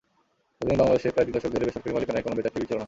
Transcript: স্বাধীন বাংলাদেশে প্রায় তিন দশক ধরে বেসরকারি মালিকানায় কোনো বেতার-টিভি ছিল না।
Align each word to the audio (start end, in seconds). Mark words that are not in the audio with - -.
স্বাধীন 0.57 0.77
বাংলাদেশে 0.81 1.13
প্রায় 1.13 1.25
তিন 1.27 1.33
দশক 1.35 1.51
ধরে 1.53 1.67
বেসরকারি 1.67 1.95
মালিকানায় 1.95 2.23
কোনো 2.25 2.35
বেতার-টিভি 2.37 2.65
ছিল 2.69 2.75
না। 2.77 2.79